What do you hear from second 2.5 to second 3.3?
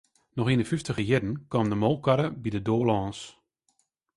de doar lâns.